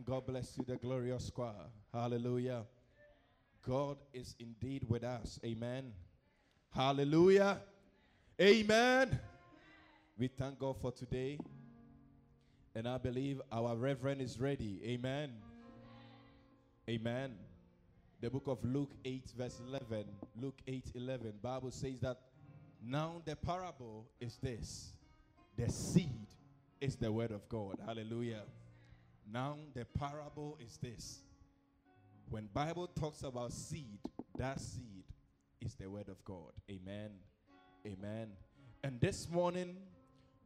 [0.00, 1.68] And God bless you, the glorious choir.
[1.92, 2.62] Hallelujah.
[3.60, 5.38] God is indeed with us.
[5.44, 5.92] Amen.
[6.74, 7.60] Hallelujah.
[8.40, 9.20] Amen.
[10.16, 11.38] We thank God for today.
[12.74, 14.80] And I believe our Reverend is ready.
[14.86, 15.32] Amen.
[16.88, 17.34] Amen.
[18.22, 20.06] The book of Luke 8, verse 11.
[20.40, 21.34] Luke 8, 11.
[21.42, 22.16] Bible says that
[22.82, 24.94] now the parable is this.
[25.58, 26.28] The seed
[26.80, 27.76] is the word of God.
[27.84, 28.44] Hallelujah.
[29.32, 31.20] Now the parable is this.
[32.28, 33.98] When Bible talks about seed,
[34.36, 35.04] that seed
[35.60, 36.52] is the word of God.
[36.70, 37.10] Amen.
[37.86, 38.28] Amen.
[38.82, 39.76] And this morning,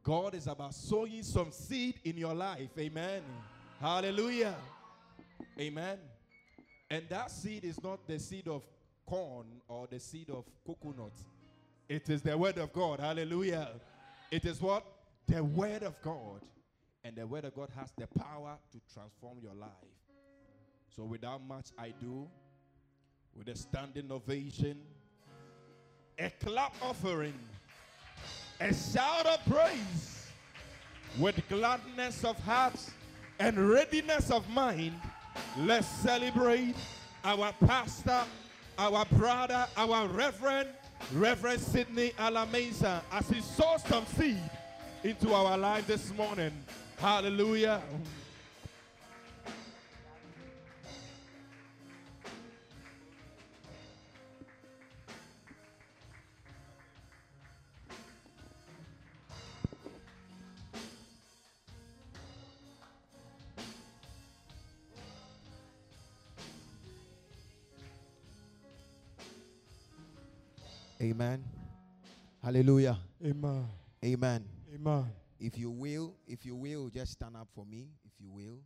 [0.03, 2.69] God is about sowing some seed in your life.
[2.77, 3.21] Amen.
[3.79, 4.55] Hallelujah.
[5.59, 5.97] Amen.
[6.89, 8.63] And that seed is not the seed of
[9.05, 11.13] corn or the seed of coconut.
[11.89, 12.99] It is the word of God.
[12.99, 13.69] Hallelujah.
[14.31, 14.85] It is what?
[15.27, 16.41] The word of God.
[17.05, 19.69] And the word of God has the power to transform your life.
[20.89, 22.27] So without much ado,
[23.37, 24.79] with a standing ovation,
[26.17, 27.35] a clap offering,
[28.59, 30.31] a shout of praise,
[31.19, 32.89] with gladness of hearts
[33.37, 34.99] and readiness of mind,
[35.59, 36.73] let's celebrate
[37.23, 38.23] our pastor,
[38.79, 40.69] our brother, our reverend,
[41.13, 44.41] Reverend Sidney Alamesa, as he sows some seed
[45.03, 46.51] into our life this morning.
[46.97, 47.81] Hallelujah.
[71.01, 71.43] Amen.
[72.41, 72.97] Hallelujah.
[73.23, 73.67] Amen.
[74.03, 74.41] Amen.
[74.73, 75.24] Amen.
[75.39, 77.87] If you will, if you will, just stand up for me.
[78.05, 78.59] If you will,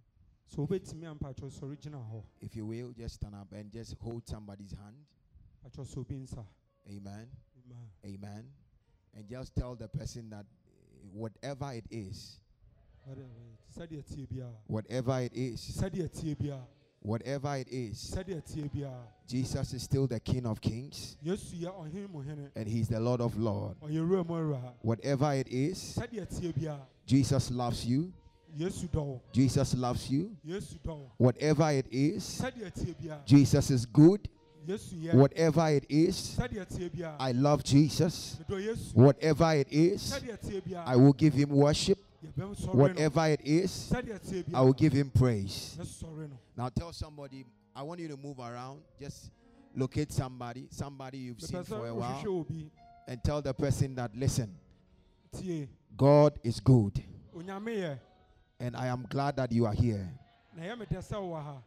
[0.48, 4.28] So wobɛtumi ampatwɔ sɔre gyina hɔ if you will, just stand up and just hold
[4.28, 4.96] somebody's hand.
[5.66, 6.46] atwɔ sɛ obi nsa
[6.88, 7.28] Amen.
[7.66, 7.90] Amen.
[8.06, 8.46] Amen.
[9.16, 12.40] And just tell the person that eh, whatever it is,
[13.04, 16.66] Whatever it- biara whatever it is, sɛdeɛ tie biara
[17.02, 21.72] whatever it is, sɛdeɛ tie biara Jesus is still the King of Kings yesu yɛ
[21.72, 23.80] ɔhene and He's the Lord of Lords.
[23.82, 28.12] ɔyɛ wura mu awura Whatever it is, sɛdeɛ tie biara Jesus loves you.
[28.58, 30.36] yesu dɔ wo Jesus loves you.
[30.46, 34.28] yesu dɔ wo Whatever it is, sɛdeɛ tie biara Jesus is good.
[35.14, 38.40] Whatever it is, sɛdeɛ tie biara I love Jesus.
[38.94, 41.98] Whatever it is, sɛdeɛ tie biara I will give him worship.
[42.72, 43.94] Whatever it is,
[44.54, 45.78] I will give him praise.
[46.58, 48.82] Now tell somebody, I want you to move around.
[49.00, 49.32] Just
[49.76, 52.46] locate somebody, somebody you've seen for a while,
[53.08, 54.54] and tell the person that, listen,
[55.96, 57.04] God is good.
[58.60, 60.12] And I am glad that you are here.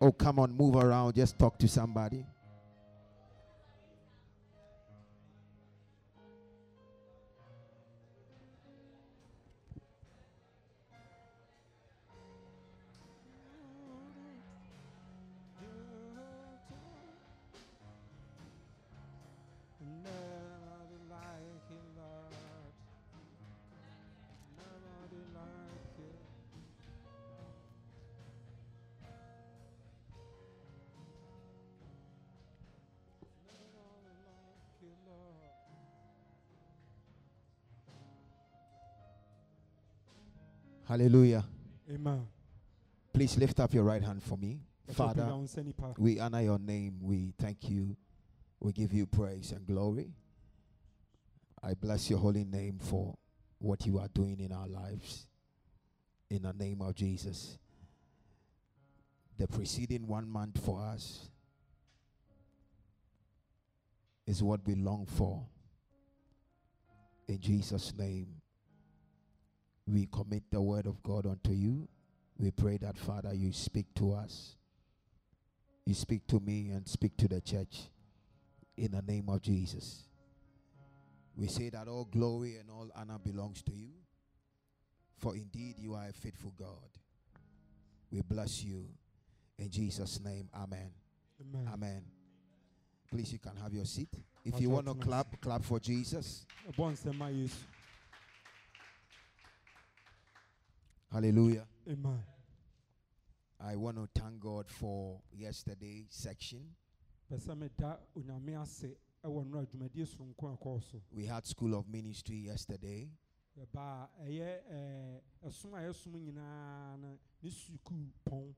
[0.00, 1.14] Oh, come on, move around.
[1.14, 2.26] Just talk to somebody.
[40.92, 41.42] Hallelujah.
[41.90, 42.26] Amen.
[43.14, 44.60] Please lift up your right hand for me.
[44.92, 45.94] Father, ɔpɛgya wo nsa nipa.
[45.96, 46.98] we honor your name.
[47.00, 47.96] We thank you.
[48.60, 50.12] We give you praise and glory.
[51.62, 53.16] I bless your holy name for
[53.58, 55.26] what you are doing in our lives.
[56.28, 57.56] In the name of Jesus.
[59.38, 61.30] The preceding one month for us
[64.26, 65.42] is what we long for.
[67.28, 68.41] In Jesus' name,
[69.86, 71.88] we commit the word of God unto you.
[72.38, 74.56] We pray that, Father, you speak to us.
[75.84, 77.82] You speak to me and speak to the church
[78.76, 80.04] in the name of Jesus.
[81.36, 83.90] We say that all glory and all honor belongs to you,
[85.18, 86.90] for indeed you are a faithful God.
[88.10, 88.86] We bless you
[89.58, 90.48] in Jesus' name.
[90.54, 90.90] Amen.
[91.40, 91.68] Amen.
[91.72, 92.02] Amen.
[93.10, 94.08] Please, you can have your seat.
[94.44, 96.46] If you want to clap, clap for Jesus.
[96.70, 97.64] Ɛbɔ nsɛm ma Yesu.
[101.12, 101.66] Hallelujah.
[101.90, 102.22] Amen.
[103.60, 106.60] I want to thank God for yesterday's section.
[107.30, 111.02] Pɛ sɛ meda onyame ase ɛwɔ nnora dwumadie soronko a ɛkɔɔ so.
[111.12, 113.08] We had School of Ministry yesterday.
[113.58, 118.54] Yɛbaa ɛyɛ ɛɛ ɛsom a yɛsom nyinaa no ne sukuu pɔn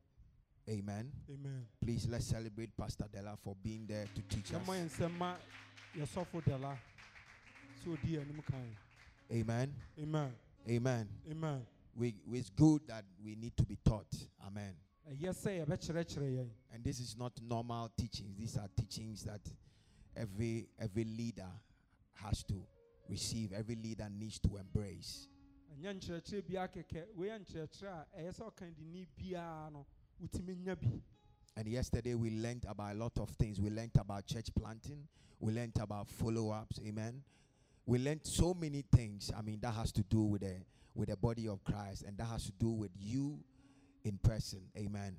[0.67, 1.13] Amen.
[1.29, 4.63] amen Please let's celebrate Pastor Della for being there to teach us.
[4.63, 5.37] yɛmmɔ yɛn nsɛm ma
[5.95, 6.79] yɛsɔfo dala
[7.85, 8.77] sɛ ɔdi anim kan
[9.31, 9.75] Amen.
[10.01, 10.33] amen
[10.69, 11.09] Amen.
[11.31, 14.13] amen We, it's good that we need to be taught.
[14.47, 14.75] Amen.
[15.09, 18.37] sɛ yɛbɛkyerɛkyerɛ yɛn And this is not normal teachings.
[18.37, 19.41] These are teachings that
[20.17, 21.51] every every leader
[22.15, 22.63] has to
[23.09, 23.53] receive.
[23.53, 25.29] Every leader needs to embrace.
[25.71, 29.71] Eh, ɛnyɛ nkyerɛkyerɛ biara kɛkɛ wei yɛ nkyerɛkyerɛ a ɛyɛ sɛ ɔkan de ni biara
[29.73, 29.87] no
[30.21, 31.01] wotumi nya bi
[31.57, 33.61] And yesterday we learned about a lot of things.
[33.61, 35.07] We learned about church planting.
[35.39, 36.81] We learned about follow-ups.
[36.85, 37.23] Amen.
[37.87, 39.31] We learned so many things.
[39.37, 40.57] I mean, that has to do with the
[40.95, 43.39] with the body of Christ, and that has to do with you
[44.05, 44.61] in person.
[44.77, 45.17] Amen.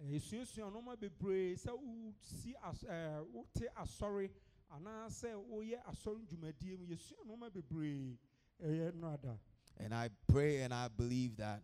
[0.00, 4.30] Eh, ɛsuasua nneɛma bebree sɛ wosi as ɛɛ wote asɔre
[4.70, 8.16] anaasɛ woyɛ asɔre dwumadie mu yɛsua nneɛma bebree
[8.62, 9.38] ɛyɛ no
[9.80, 11.62] And I pray and I believe that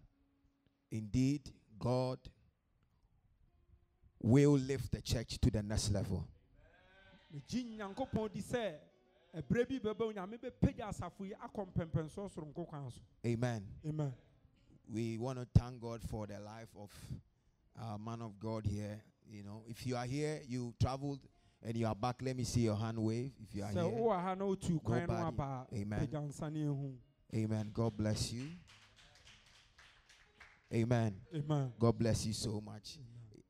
[0.90, 2.18] indeed God
[4.20, 6.26] will lift the church to the next level.
[7.32, 8.78] megye nyankopɔn di sɛ
[9.34, 13.66] ɛberɛ bi bɛbɛ onyame bɛpagya asafo yi akɔ mpɛmpɛnsoɔ soronko kwan so Amen.
[13.86, 14.12] amen
[14.92, 16.90] We want to thank God for the life of
[17.80, 19.02] our man of God here.
[19.26, 21.20] You know, if you are here, you traveled
[21.62, 23.32] and you are back, let me see your hand wave.
[23.42, 25.80] If you are sɛ here, wowɔ ha na wotu kwan no Nobody.
[25.80, 26.06] Amen.
[26.06, 26.94] pagya nsa ne ɛhu
[27.34, 27.70] Amen.
[27.72, 28.48] God bless you.
[30.72, 31.16] Amen.
[31.34, 32.98] amen God bless you so much.
[32.98, 33.42] Amen.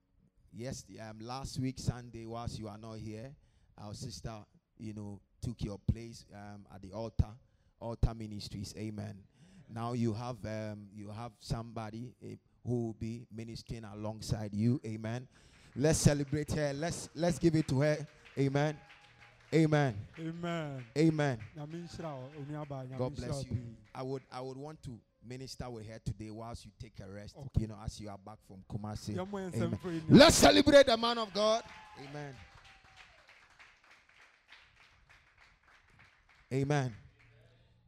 [0.53, 3.35] Yes, um, last week Sunday, whilst you are not here,
[3.77, 4.33] our sister,
[4.79, 7.29] you know, took your place um, at the altar,
[7.81, 8.75] altar ministries.
[8.79, 9.15] Amen.
[9.69, 12.37] Now you have um, you have somebody eh,
[12.67, 14.81] who will be ministering alongside you.
[14.87, 15.29] Amen.
[15.77, 16.73] Let's celebrate her.
[16.73, 18.07] Let's let's give it to her.
[18.39, 18.77] Amen.
[19.53, 19.95] Amen.
[20.19, 21.39] amen Amen.
[21.57, 23.59] nyame nhyira wo onuaba nyame God bless you.
[23.95, 27.37] I would I would want to minister with her today whilst you take a rest.
[27.37, 27.63] Okay.
[27.63, 29.19] You know, as you are back from Kumasi.
[29.19, 29.51] Amen.
[29.51, 31.63] nsɛm mfiri ni Let's celebrate the man of God.
[32.09, 32.35] Amen.
[36.55, 36.95] Amen.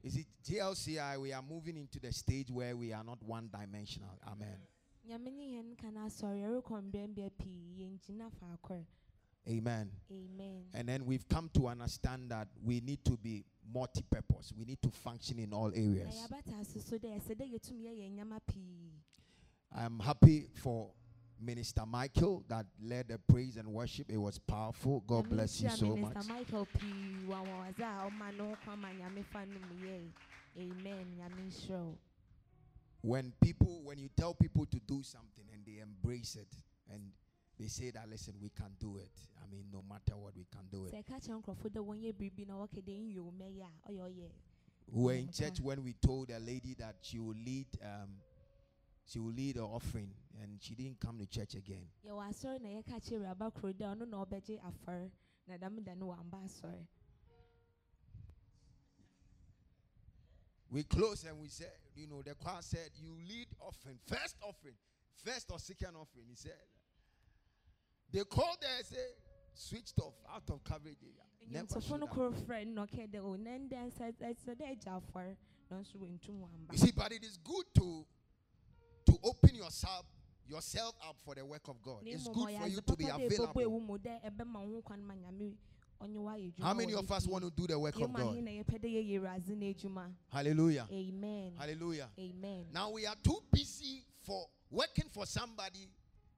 [0.02, 1.20] Is it GLCI?
[1.20, 4.18] We are moving into the stage where we are not one dimensional.
[4.26, 4.58] Amen.
[5.08, 8.84] nyame ne yɛn ka no asɔre yɛrekɔ mbrɛmbea pii yɛngyina faakor
[9.48, 9.88] Amen.
[10.10, 14.52] amen And then we've come to understand that we need to be multi purpose.
[14.58, 16.16] We need to function in all areas.
[16.16, 18.90] yɛabata ase so dɛ ɛsɛ dɛ yɛtumi yɛyɛ nnyɛma pii
[19.70, 20.90] I'm happy for
[21.40, 24.10] Minister Michael that led the praise and worship.
[24.10, 25.02] It was powerful.
[25.06, 26.16] God bless you so much.
[26.28, 30.08] michael pii wanwɔwadze a ɔma no ho kwan ma nyame fa no mu yɛe
[30.58, 31.06] amen
[33.02, 36.48] when people when you tell people to do something and they embrace it
[36.92, 37.00] and
[37.58, 39.12] they say that listen we can do it.
[39.42, 40.94] I mean no matter what we can do it.
[40.94, 44.00] Sɛ ɛka kyerɛ nkurɔfo dɛ wɔnyɛ biribi na wɔkɛ dɛ nyɛ o mɛyɛ a ɔyɛ
[44.00, 44.30] ɔyɛ
[44.92, 48.08] we were in church when we told a lady that she will lead um
[49.06, 50.10] she will lead her offering
[50.42, 51.86] and she didn't come to church again.
[52.04, 55.10] Yɛwɔ asɔre na yɛka kyerɛ awuraba koro dɛ ɔno na ɔbɛgye afɔre
[55.46, 56.86] na dɛm da no wamba asɔre
[60.68, 64.74] we closed and we said you know the choir said you lead offering first offering
[65.24, 66.52] first or second offering he said.
[68.12, 68.98] They called there and said,
[69.54, 71.14] switched off out of coverage area.
[71.50, 72.14] Never nnwomtofo should no have.
[72.14, 75.36] koro frɛ no na ɔkɛ dɛ o nɛ ndɛ nsɛ ɛsɛ dɛ agya afɔre
[75.70, 78.06] na nso wɔntum wamba You see, but it is good to
[79.06, 80.04] to open yourself
[80.48, 81.98] yourself up for the work of God.
[82.04, 83.62] It's good for you to be papa dɛ ɛbɛbɔ available.
[83.62, 85.54] ewu mu dɛ ɛbɛma wo ho kwan ma nyame
[86.00, 88.36] ɔnye wo ayɛ How many of us want to do the work of God?
[88.36, 90.86] na yɛpɛ dɛ yɛyɛ Awurade n'adwuma Hallelujah.
[90.92, 92.08] amen Hallelujah.
[92.18, 95.88] amen Now we are too busy for working for somebody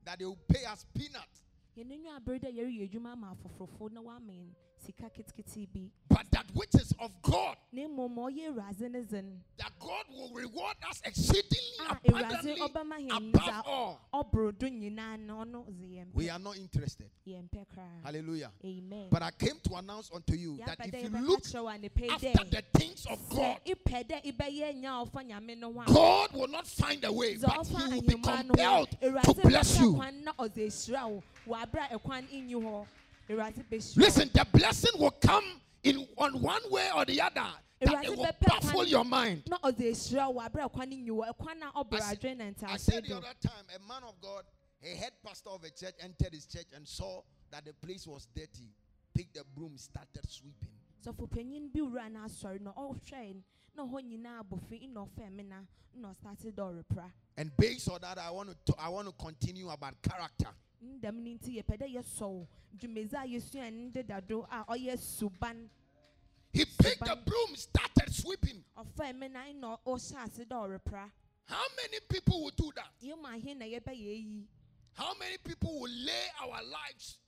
[0.04, 1.42] that they will pay us peanuts.
[1.76, 4.48] yɛn nwa abere dɛ yɛreyɛ adwuma ama afoforofo na wɔama yɛn
[4.78, 9.02] sika ketekete bi But that which is of God, na mmom ɔyɛ Awurade ne
[9.58, 12.27] that God will reward us exceedingly ah, abundantly yɛn
[12.76, 14.00] above all.
[14.14, 17.10] ɔboro do nyinaa na ɔno dze yɛn We are not interested.
[17.26, 18.50] yɛn pɛ koraa Hallelujah.
[18.64, 22.10] amen But I came to announce unto you that if you look kyerɛ wo anepɛ
[22.10, 26.32] after the things of God, ipɛ dɛ ibɛyɛ nya ɔfa nyame no ho a God
[26.32, 29.94] will not find a way, but He will be compelled to bless you.
[29.94, 32.86] kwan na ɔdze ahyira wo wɔ abere a ɛkwan nni hɔ
[33.30, 34.02] Awurade bɛhyira wo.
[34.04, 35.44] Listen, the blessing will come
[35.82, 37.46] in on one way or the other
[37.80, 39.42] that it will baffle your mind.
[39.48, 42.14] na ɔdze ahyira wo wɔ abere a ɛkwan nni hɔ ɛkwan a ɔboro I s-
[42.16, 44.44] adwene na I said the do other time, a man of God,
[44.82, 48.26] a head pastor of a church, entered his church and saw that the place was
[48.34, 48.70] dirty.
[49.14, 50.68] Picked the broom, started sweeping.
[51.04, 53.42] sɔfo panyin bi wura na asɔre oh, na ɔhwɛ
[53.74, 55.56] na hɔ nyinaa abɔ fi na ɔfɛ me na
[55.94, 59.68] na ɔstarte dɛ ɔrepra And based on that, I want to I want to continue
[59.68, 60.48] about character.
[60.84, 65.68] ndɛm no nti yɛpɛ dɛ yɛsɔw dwumadzi a yɛsua ne dedado a ɔyɛ suban
[66.58, 68.64] He picked the broom, started sweeping.
[68.76, 71.08] ɔfɛ me na na ɔhyɛ ase dɛ ɔrepra
[71.44, 72.90] How many people will do that?
[73.00, 73.94] yɛmu ahe na yɛbɛyɛ
[74.26, 74.48] yi
[74.94, 77.18] How many people will lay our lives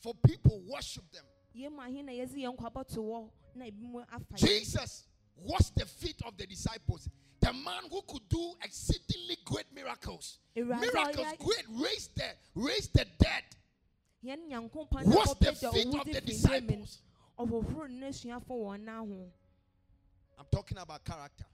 [0.00, 1.24] for people worship them?
[1.54, 5.04] yɛn mu ahe na yɛdze yɛn nkwa bɔto wɔ na ebi mu afa yɛn Jesus
[5.36, 7.08] washed the feet of the disciples.
[7.40, 10.38] The man who could do exceedingly great miracles.
[10.56, 13.44] Miracles great, raise the raise the dead.
[14.24, 17.02] yɛn nyankopɔn na Wash the feet of the fi nhwiren mu disciples.
[17.38, 19.32] Ɔhohoro n'asuafo wɔn nan ho
[20.38, 21.44] I'm talking about character.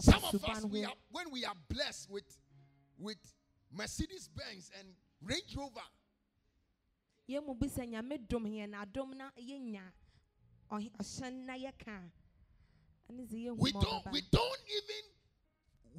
[0.00, 2.24] Some of us, we are, when we are blessed with,
[2.98, 3.16] with
[3.72, 4.88] Mercedes Benz and
[5.22, 5.80] Range Rover,
[7.28, 9.82] yɛn mu bi sɛ nyame dom yɛn adom na yɛnya
[10.70, 15.04] ɔhe- ɔhyɛn na yɛka a ɛne dze yɛhu we don't, we don't even,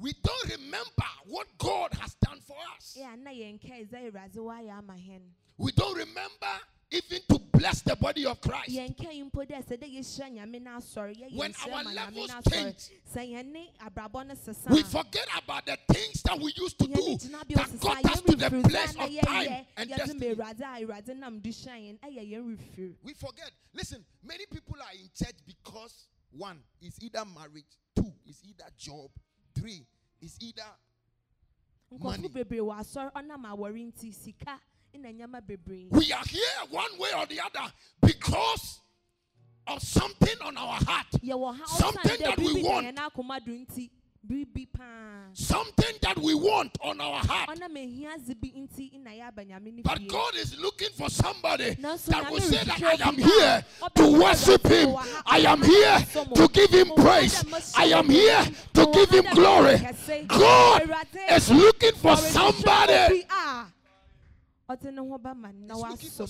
[0.00, 2.96] we don't remember what God has done for us.
[3.00, 5.22] Ɛ a na yɛnka ɛdze awurade wayɛ ama hɛn
[5.58, 8.70] We don't remember even to bless the body of Christ.
[8.70, 12.28] yɛnka yi mpo dɛ sɛ dɛ yɛhyira nyame no asɔre yɛyɛ When our levels nyame
[12.28, 16.52] no asɔre change, sɛ yɛne abrabɔ no sesa we forget about the things that we
[16.56, 20.34] used to do that got us to the place of time and destiny.
[20.34, 23.50] awurade a awurade nam do hyɛ yɛn ɛyɛ yɛn refiri We forget.
[23.74, 27.64] Listen, many people are in church because one is either marriage,
[27.94, 29.10] two is either job,
[29.54, 29.86] three
[30.20, 30.62] is either
[31.98, 32.28] Money.
[34.94, 36.98] Nkɔfo bebree wɔ asɔre ɔnam awɔre nti sika na nneɛma bebree we are here one
[36.98, 38.80] way or the other because
[39.66, 41.06] of something on our heart,
[41.66, 42.86] Something that we want.
[42.86, 43.90] yɛn akoma do nti
[44.26, 47.48] biribi paa something that we want on our heart.
[47.50, 52.30] ɔnam ehiadze bi nti na yɛaba nyame no But God is looking for somebody that
[52.30, 54.96] will say that I am here to worship Him.
[55.24, 55.98] I am here
[56.34, 57.36] to give Him praise.
[57.36, 58.44] ha dɛ mɛhyɛ I am here
[58.74, 59.78] to give Him glory.
[60.26, 60.82] God
[61.30, 63.24] is looking for somebody.
[64.70, 66.20] Obi a ɔde ne ho bɛma no na He's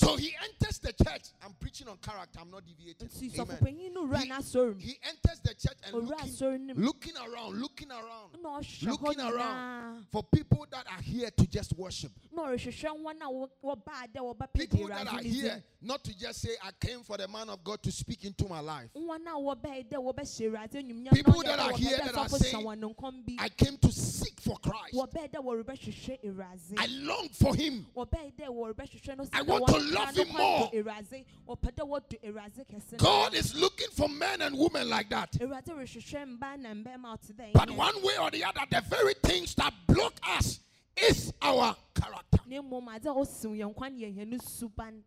[0.00, 1.24] So he enters the church.
[1.44, 2.38] I'm preaching on character.
[2.40, 3.08] I'm not deviating.
[3.38, 3.58] Amen.
[3.58, 7.60] sɔfopanyin no wura He- He enters the church and looking, asɔre no mu looking around,
[7.60, 12.12] looking around, na ɔhwɛ hɔ looking around for people that are here to just worship.
[12.32, 16.40] na ɔrehwehwɛ wɔn a wɔ- wɔbaa dɛ wɔbɛpɛ People that are here not to just
[16.42, 18.88] say, I came for the man of God to speak into my life.
[18.96, 22.54] wɔn a wɔbɛɛ dɛ wɔbɛhyɛ awurade enyimnyam na People that are here that are saying,
[22.56, 24.94] hyɛ wɔn ne nkɔm bi I came to seek for Christ.
[24.94, 27.86] wɔbɛɛ dɛ wɔrebɛhwehwɛ awurade I long for him.
[27.94, 30.70] wɔbɛɛ dɛ wɔrebɛhwehwɛ no I want wɔn to love him more.
[30.70, 32.98] dɔ awurade wɔpɛ dɛ wɔdɔ awurade kɛse no.
[32.98, 35.32] God is looking for men and women like that.
[35.32, 38.80] awurade rehwehwɛ mbaa na mbɛrima a ɔte dɛ But one way or the other, the
[38.82, 40.60] very things that block us
[40.96, 42.38] is our character.
[42.46, 45.02] na mmom adze a ɔsiw yɛn kwan yɛ yɛn suban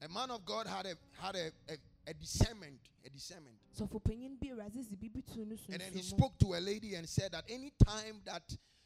[0.00, 1.76] A man of God had a had a, a,
[2.06, 3.56] a discernment, a discernment.
[3.76, 7.08] sɔfopanyin bi awurade si biribi tu no And then he spoke to a lady and
[7.08, 8.42] said that any time that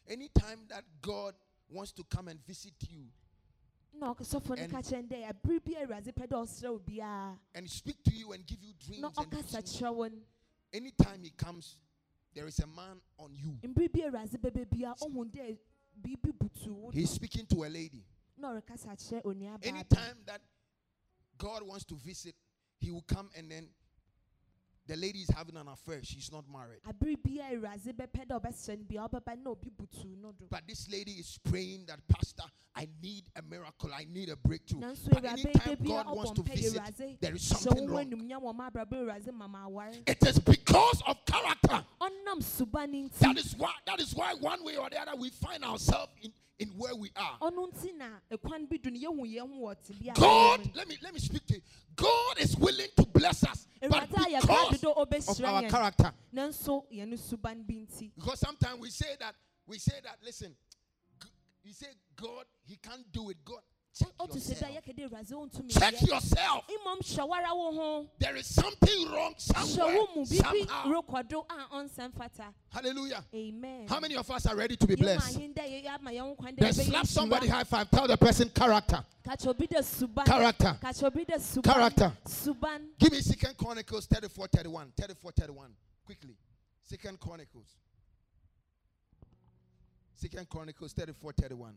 [0.08, 1.34] any time that God
[1.70, 3.04] wants to come and visit you
[4.02, 7.38] na ɔsɔfo no And- ka kyɛn dɛ abere bi awurade pɛ dɛ ɔsrɛ wo biara
[7.54, 10.20] and speak to you and give you dreams na and ɔkasa visions, kyerɛ wɔn
[10.72, 11.76] anytime he comes,
[12.34, 13.52] there is a man on you.
[13.62, 15.58] mbere bi awurade bɛbɛ biara ɔhu dɛ
[16.00, 18.04] biribi butu wo He's speaking to a lady.
[18.36, 20.40] na ɔrekasa kyerɛ onua baa Anytime that
[21.38, 22.34] God wants to visit,
[22.80, 23.68] he will come and then
[24.86, 26.00] the lady is having an affair.
[26.02, 26.80] She's not married.
[26.88, 30.46] abere bi a awurade bɛpɛ dɛ ɔbɛsrɛ no biara ɔbɛba na obi butu no do
[30.50, 33.90] But this lady is praying that, Pastor, I need a miracle.
[33.94, 34.80] I need a breakthrough.
[34.80, 36.80] But anytime God wants to visit,
[37.20, 38.06] there is something wrong.
[38.10, 41.84] animuonyam wɔ ma abrabɔ awurade mama aware It is because of character.
[42.00, 43.72] ɔnam suba ne That is why.
[43.86, 46.32] That is why one way or the other we find ourselves in,
[46.62, 47.38] in where we are.
[47.40, 50.70] ɔno nti na ɛkwan bi do no yɛhu yɛn ho wɔ te bi a God,
[50.74, 51.62] let me let me speak to you.
[51.96, 56.12] God is willing to bless us, but awurade a yɛka because of our character.
[56.34, 59.34] nanso yɛn suban bi Because sometimes we say that
[59.66, 60.16] we say that.
[60.24, 60.54] Listen,
[61.64, 63.36] you say God, He can't do it.
[63.44, 63.60] God,
[63.94, 65.50] check ɔte sɛ da yourself.
[65.68, 66.64] Check yourself.
[66.66, 71.02] mmom hyɛ wara wo ho There is something wrong somewhere, wo mu biribi somehow.
[71.02, 73.24] rekɔdo a ɔnsɛm fata Hallelujah.
[73.34, 75.38] amen How many of us are ready to be blessed?
[75.38, 77.90] ahen dɛ yɛyɛ ama yɛn ho kwan dɛ Then slap somebody high five.
[77.90, 79.04] Tell the person character.
[79.24, 80.78] ka kyerɛ obi dɛ Character.
[80.80, 82.16] ka kyerɛ obi dɛ suban Character.
[82.26, 84.92] suban Give me Second Chronicles 34 31.
[84.96, 85.76] 34 31.
[86.06, 86.36] Quickly.
[86.84, 87.76] Second Chronicles.
[90.14, 91.76] Second Chronicles 34 31.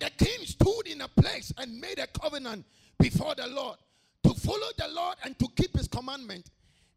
[0.00, 2.64] The king stood in a place and made a covenant
[2.98, 3.76] before the Lord
[4.24, 6.50] to follow the Lord and to keep his commandment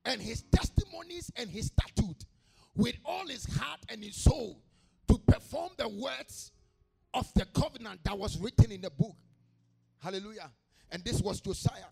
[0.06, 2.26] and his testimonies and his statute
[2.76, 4.60] with all his heart and his soul
[5.08, 6.52] to perform the words
[7.14, 9.16] of the covenant that was written in the book.
[10.02, 10.50] Hallelujah.
[10.92, 11.92] And this was Josiah.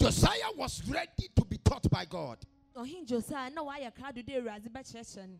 [0.00, 2.38] Josiah was ready to be taught by God.
[2.76, 5.38] ɔhen josia na wayɛ krado dɛ awurade bɛkyerɛkyerɛ no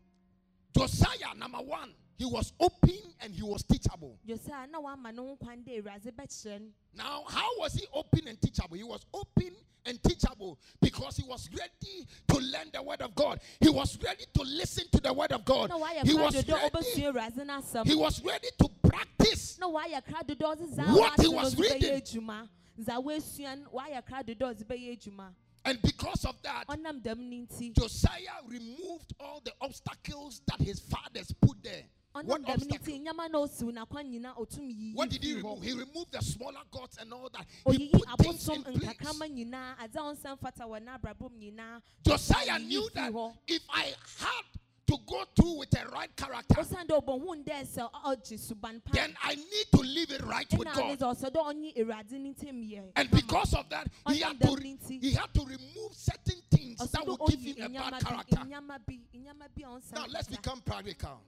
[0.76, 4.18] Josiah, number one, he was open and he was teachable.
[4.26, 6.66] Josiah na wama ne ho kwan dɛ Awurade bɛkyerɛ no.
[6.96, 8.76] Now, how was he open and teachable?
[8.76, 9.52] He was open
[9.86, 13.40] and teachable because he was ready to learn the word of God.
[13.60, 15.70] He was ready to listen to the word of God.
[16.04, 17.86] He was ready, ɔbɛsua Awurade n'asɛm.
[17.86, 19.56] he was ready to practice.
[19.60, 22.00] Na wayɛ kra dodo a ɔdze dza What he was reading.
[22.00, 22.48] adwuma.
[22.80, 25.32] Dza wasua no wayɛ kra dodo a ɔdze bɛyɛ adwuma.
[25.64, 27.72] And because of that, Ɔnam dɛm ne nti.
[27.74, 31.84] Josiah removed all the obstacles that his fathers put there.
[32.26, 32.78] What ɔnam dɛm ne obstacle?
[32.94, 35.62] nti nyama na osiw n'akwan nyinaa otum yiyi What did he remove?
[35.62, 37.46] He removed the smaller gods and all that.
[37.76, 38.76] He put things in place.
[38.78, 43.12] nkakrama nyinaa adze a ɔnsɛm fata wɔ n'abrabom nyinaa Josiah knew that
[43.46, 44.44] if I had
[44.88, 48.92] to go through with a right character, osiane dɛ ɔbɛhu dɛ sɛ ɔgye suban pa
[48.92, 50.98] then I need to live it right with God.
[50.98, 54.56] dɛ ɔsɛ dɛ ɔnye awurade ne ntam yɛ And because of that, he had to
[54.56, 58.36] re- he had to remove certain things that would give him a bad character.
[58.36, 61.20] nnyama bi nnyama bi a ɔnsɛm Now let's become practical.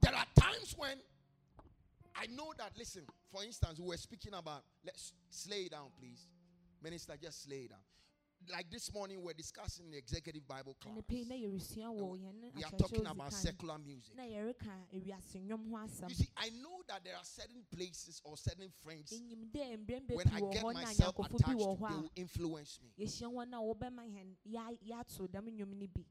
[0.00, 0.98] There are times when
[2.14, 2.72] I know that.
[2.76, 3.02] Listen,
[3.32, 4.62] for instance, we were speaking about.
[4.84, 6.26] Let's slay it down, please,
[6.82, 7.14] minister.
[7.20, 7.80] Just slay it down.
[8.52, 10.94] Like this morning, we're discussing the executive Bible class.
[10.94, 14.14] anɔpa yi na yɛresua wɔ yɛn We are talking about secular music.
[14.16, 18.22] na yɛreka ewiase nnwom ho asɛm You see, I know that there are certain places
[18.24, 22.92] or certain friends when I get myself attached to, they will influence me.
[22.96, 26.04] a yɛhyia wɔn a wɔbɛma yɛn yɛ- yɛato dɛm nnwom no bi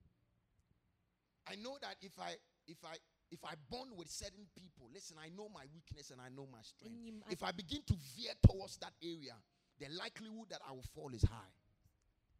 [1.48, 2.36] I know that if I
[2.68, 2.98] if I
[3.32, 6.62] if I bond with certain people, listen, I know my weakness and I know my
[6.62, 6.96] strength.
[7.30, 9.36] If I begin to veer towards that area,
[9.80, 11.54] the likelihood that I will fall is high.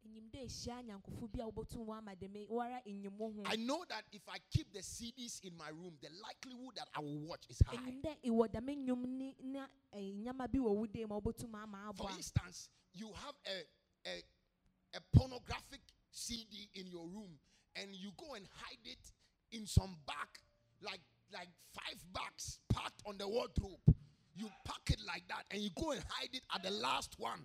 [0.08, 3.56] enyim dɛ ehyia anyankofo bi a wɔbɛtum wɔn ama dɛm wɔara enyim wo ho I
[3.56, 7.18] know that if I keep the CDs in my room, the likelihood that I will
[7.18, 7.76] watch is high.
[7.76, 11.20] enyim dɛ iwɔ dɛm nnwom ne na eh, nnyama bi wɔ wo dan mu a
[11.20, 14.22] wɔbɛtum ama For instance, you have a, a
[14.94, 15.80] a pornographic
[16.10, 17.38] CD in your room,
[17.76, 19.12] and you go and hide it
[19.52, 20.28] in some bag,
[20.82, 21.00] like
[21.32, 23.78] like five bags packed on the wardrobe.
[24.34, 27.44] You pack it like that, and you go and hide it at the last one,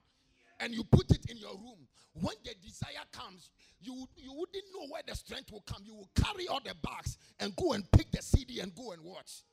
[0.60, 1.88] and you put it in your room.
[2.14, 3.50] When the desire comes,
[3.82, 5.82] you you wouldn't know where the strength will come.
[5.84, 9.04] You will carry all the bags and go and pick the CD and go and
[9.04, 9.44] watch.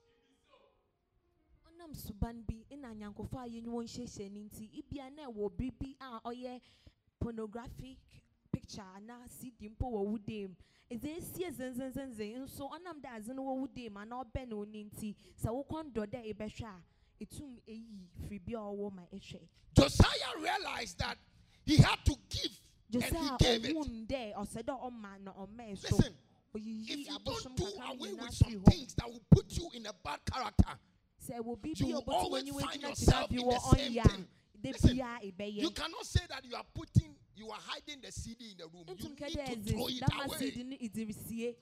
[1.66, 5.97] ɔnam suban bi ɛna anyankofo a yɛnyi wɔn hyehyɛ ne nti ibia na ɛwɔ biribi
[6.01, 6.61] a ɔyɛ
[7.19, 7.99] pornographic
[8.53, 10.57] picture anaa cd mpo wɔ wo dan mu
[10.91, 14.65] ɛdze esie zenzenzenzen nso ɔnam dɛ adze no wɔ wo dan mu anaa ɔbɛn wo
[14.65, 16.83] ne nti sɛ wokɔn dɔ dɛ ebɛhwɛ a
[17.21, 21.17] etum eyi firi bi a ɔwɔ ma ehwɛ Josiah realized that
[21.65, 22.61] he had to give,
[22.93, 23.77] and he josiah gave it.
[23.77, 25.33] ohun dɛ ɔsɛ dɛ ɔma na
[25.71, 26.15] Listen,
[26.55, 30.19] if you don't do away with some things that will put you in a bad
[30.25, 30.79] character,
[31.29, 34.29] you will always find yourself in the same thing.
[34.63, 34.97] Listen,
[35.39, 38.85] you cannot say that you are putting, you are hiding the CD in the room.
[38.88, 40.38] You need to throw it away.
[40.38, 41.55] sidi ne idirisie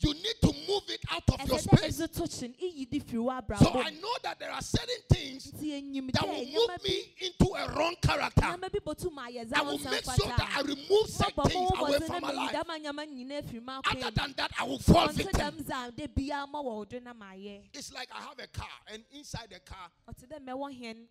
[0.00, 2.00] You need to move it out of your space.
[2.00, 5.52] ɛdze to kyin iyi di firi wɔ So I know that there are certain things
[5.52, 8.42] that will move me into a wrong character.
[8.42, 11.98] nneɛma bi botum ayɛ dza I will make sure that I remove some things away
[12.00, 12.52] from my life.
[12.52, 15.40] dama nneɛma nyinaa firi mu Other than that, I will fall victim.
[15.40, 18.46] dɛm dza de bia ma wɔ ɔdo na ma yɛ It's like I have a
[18.48, 21.06] car, and inside the car, ɔte dɛ mɛwɔ hɛn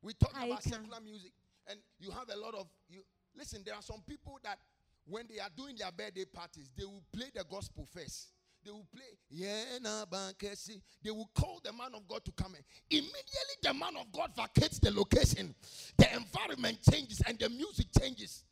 [0.00, 1.32] We talk about secular music,
[1.66, 3.02] and you have a lot of you.
[3.38, 4.58] Listen, there are some people that
[5.06, 8.32] when they are doing their birthday parties, they will play the gospel first.
[8.64, 9.16] They will play.
[9.30, 12.64] They will call the man of God to come in.
[12.90, 15.54] Immediately, the man of God vacates the location.
[15.96, 18.44] The environment changes and the music changes.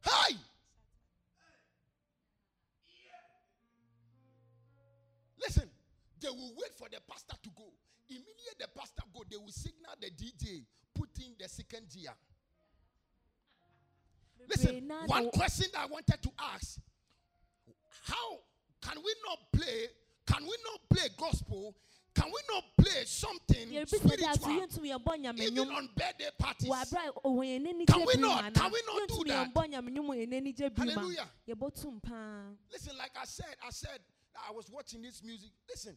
[0.00, 0.34] Hi!
[5.38, 5.68] Listen,
[6.20, 7.64] they will wait for the pastor to go.
[8.08, 10.64] Immediately the pastor go, they will signal the DJ,
[10.94, 12.14] put in the second gear.
[14.48, 16.78] Listen, one question that I wanted to ask:
[18.04, 18.38] How
[18.80, 19.86] can we not play?
[20.26, 21.74] Can we not play gospel?
[22.14, 26.28] Can we not play something yɛrebisa dɛ aso spiritual yɛntumi yɛbɔ nyame even on birthday
[26.38, 26.68] parties?
[26.68, 29.48] wɔ abere a ɔwɔ yɛn n'ani Can we not- can we not do that?
[29.54, 31.28] yɛbɔ nyame nnwom wɔ yɛn n'ani gye bi mu Hallelujah.
[31.48, 34.00] a yɛbɔtum paa Listen, like I said, I said
[34.46, 35.52] I was watching this music.
[35.68, 35.96] Listen,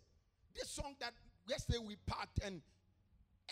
[0.54, 1.14] this song that
[1.48, 2.62] yesterday we packed and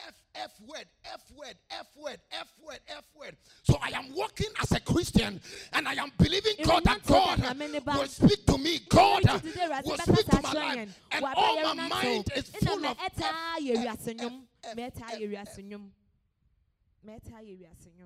[0.08, 3.38] F F word, F word, F word, F word, F word.
[3.64, 5.40] So I am walking as a Christian
[5.74, 7.98] and I am believing God that God then amen ba.
[8.00, 8.80] will speak to me.
[8.90, 11.00] God Ɛna ɛtete dɛ Awurade will speak to my life.
[11.12, 13.14] And all my mind is full of F,
[13.62, 14.32] yɛ F, F,
[14.64, 15.80] F, F, wiase F.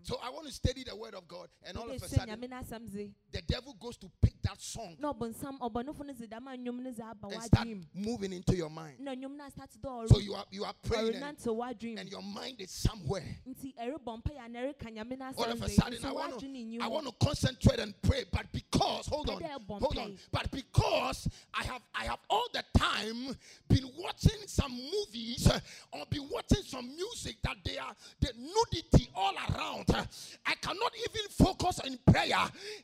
[0.04, 2.50] So I want to study the word of God, and all of a sudden nyame
[2.50, 6.52] n'asɛm dze the devil goes to pick that song na ɔbɔnsam ɔbɔnefo no dze dama
[6.58, 8.98] nnwom no dze aba and start moving into your mind.
[9.00, 12.60] mu na nnwom no astate So you are you are praying and, and your mind
[12.60, 13.38] is somewhere.
[13.48, 16.88] nti ɛrebɔ mpaeɛ a na ɛreka nyame all of a sudden I want to I
[16.88, 19.42] want to concentrate and pray, but because hold on,
[19.80, 23.36] hold on, but because I have I have all the time
[23.68, 25.50] been watching some movies
[25.92, 29.86] or been watching some music that they are the nudity all around.
[30.46, 32.38] I cannot even focus in prayer.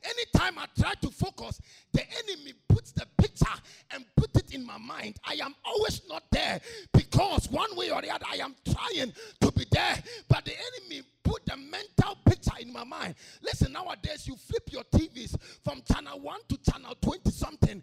[0.04, 1.62] Anytime I try to focus,
[1.92, 3.46] the enemy puts the picture
[3.92, 5.18] and put it in my mind.
[5.24, 6.60] I am always not there
[6.92, 9.96] because one way or the other I am trying to be there,
[10.28, 13.16] but the enemy put the mental picture in my mind.
[13.42, 17.82] Listen, nowadays you flip your TVs from channel 1 to channel 20 something.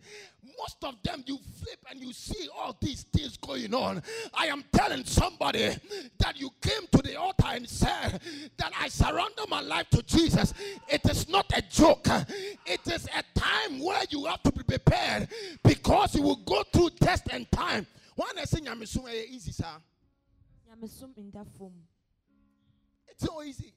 [0.58, 4.02] Most of them you flip and you see all these things going on.
[4.34, 5.70] I am telling somebody
[6.18, 8.09] that you came to the altar and said
[8.56, 10.54] that I surrender my life to Jesus.
[10.88, 12.06] It is not a joke,
[12.66, 15.28] it is a time where you have to be prepared
[15.62, 17.86] because you will go through test and time.
[18.16, 19.64] One I'm assuming easy, sir.
[20.68, 21.72] nyamesom nda fam
[23.08, 23.72] It's so easy.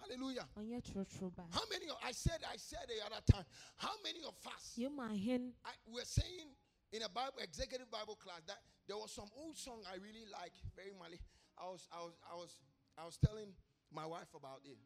[0.00, 0.48] Hallelujah.
[0.54, 3.44] ba How many of I said I said the other time,
[3.76, 6.48] how many of us I, we're saying
[6.92, 10.52] in a Bible executive Bible class that there was some old song I really like
[10.74, 11.20] very much.
[11.58, 12.56] I was I was I was
[13.00, 13.56] I was telling
[13.88, 14.76] my wife about it.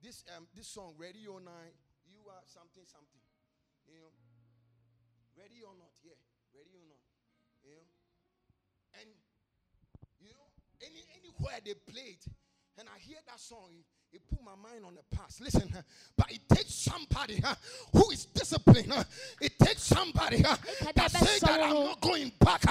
[0.00, 1.76] This um this song, Ready or Not,
[2.08, 3.20] you are something something.
[3.84, 4.12] You know.
[5.36, 6.16] Ready or not, yeah.
[6.56, 7.04] Ready or not.
[7.60, 7.86] You know.
[8.96, 9.08] And
[10.24, 10.48] you know,
[10.80, 12.24] any anywhere they played,
[12.80, 15.40] and I hear that song, it, put my mind on the past.
[15.40, 15.70] Listen,
[16.16, 17.54] but it takes somebody huh,
[17.92, 18.92] who is disciplined.
[18.92, 19.04] huh,
[19.40, 20.56] It takes somebody huh,
[20.94, 22.62] that say that I'm not going back.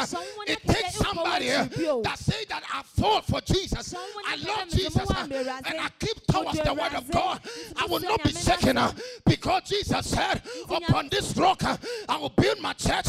[0.47, 3.93] It takes somebody that say that I fought for Jesus.
[4.25, 5.33] I love Jesus, and.
[5.77, 7.39] I keep towards the word of God.
[7.75, 8.77] I will not be shaken
[9.25, 13.07] because Jesus said, "Upon this rock I will build my church,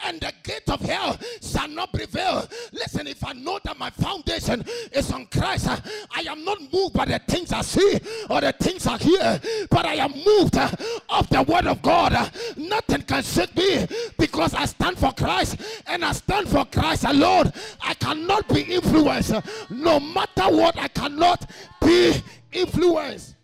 [0.00, 4.64] and the gate of hell shall not prevail." Listen, if I know that my foundation
[4.92, 7.98] is on Christ, I am not moved by the things I see
[8.30, 10.70] or the things I hear, but I am moved uh,
[11.08, 12.12] of the word of God.
[12.12, 13.86] Uh, Nothing can shake me
[14.18, 17.52] because I stand for Christ and I stand for Christ alone.
[17.80, 19.32] I cannot be influenced.
[19.32, 21.50] uh, No matter what, I cannot
[21.80, 22.14] be
[22.52, 23.34] influenced.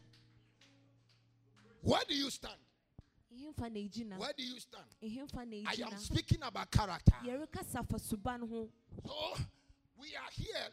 [1.83, 2.55] Where do you stand?
[3.35, 4.85] ɛhemfa na ɛgyina Where do you stand?
[5.67, 7.15] I am speaking about character.
[7.25, 8.69] yɛrekasa fa suba no ho
[9.07, 9.43] So
[9.99, 10.69] we are here.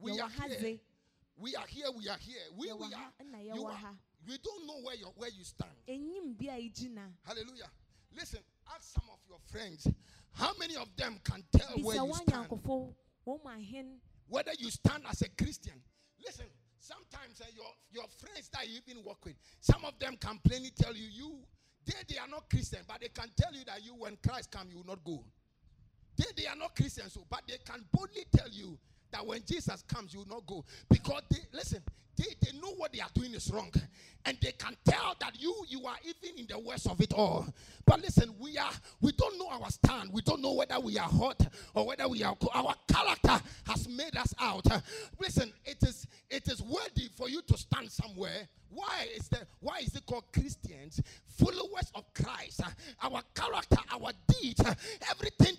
[0.00, 0.78] We are here.
[1.38, 1.86] We are here.
[1.96, 2.42] We are here.
[2.56, 3.54] We, we are.
[3.54, 3.94] You are.
[4.26, 5.70] We don't know where you where you stand.
[5.88, 7.70] ɛnyim bi a ɛgyina Hallelujah.
[8.16, 8.40] Listen,
[8.74, 9.86] ask some of your friends.
[10.32, 12.48] How many of them can tell where you stand?
[12.48, 12.94] anyankofo
[13.26, 15.80] wɔn mu ahen Whether you stand as a Christian.
[16.24, 16.46] Listen,
[16.78, 20.70] sometimes uh, your, your friends that you even work with, some of them can plainly
[20.76, 21.38] tell you, you
[21.86, 24.70] they, they are not Christian, but they can tell you that you, when Christ comes,
[24.72, 25.24] you will not go.
[26.16, 28.78] They, they are not Christians, so, but they can boldly tell you
[29.12, 30.64] that when Jesus comes, you will not go.
[30.88, 31.82] Because they listen,
[32.18, 33.72] they, they know what they are doing is wrong.
[34.24, 37.46] And they can tell that you you are even in the worst of it all.
[37.86, 40.12] But listen, we are we don't know our stand.
[40.12, 42.52] We don't know whether we are hot or whether we are cold.
[42.54, 44.66] Our character has made us out.
[45.20, 48.48] Listen, it is it is worthy for you to stand somewhere.
[48.70, 49.44] Why is that?
[49.60, 51.00] Why is it called Christians?
[51.26, 52.60] Followers of Christ.
[53.02, 54.60] Our character, our deeds,
[55.10, 55.54] everything